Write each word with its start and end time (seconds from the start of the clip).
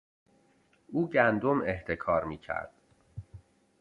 او 0.87 1.09
گندم 1.09 1.61
احتکار 1.61 2.23
میکرد. 2.23 2.71